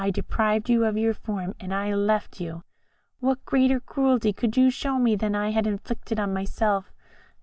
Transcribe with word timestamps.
I 0.03 0.09
deprived 0.09 0.67
you 0.67 0.83
of 0.85 0.97
your 0.97 1.13
form, 1.13 1.53
and 1.59 1.71
I 1.71 1.93
left 1.93 2.41
you. 2.41 2.63
What 3.19 3.45
greater 3.45 3.79
cruelty 3.79 4.33
could 4.33 4.57
you 4.57 4.71
show 4.71 4.97
me 4.97 5.15
than 5.15 5.35
I 5.35 5.51
had 5.51 5.67
inflicted 5.67 6.19
on 6.19 6.33
myself? 6.33 6.91